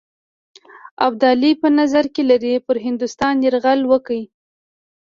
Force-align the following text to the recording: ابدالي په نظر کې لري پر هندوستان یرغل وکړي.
ابدالي 1.07 1.51
په 1.61 1.67
نظر 1.79 2.05
کې 2.13 2.21
لري 2.31 2.53
پر 2.65 2.75
هندوستان 2.85 3.35
یرغل 3.45 3.81
وکړي. 3.91 4.23